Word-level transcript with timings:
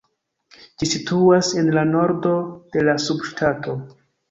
Ĝi 0.81 0.89
situas 0.91 1.51
en 1.63 1.69
la 1.77 1.85
nordo 1.91 2.33
de 2.77 2.89
la 2.91 2.99
subŝtato. 3.07 3.79